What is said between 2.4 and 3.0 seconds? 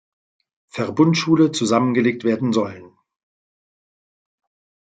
sollen.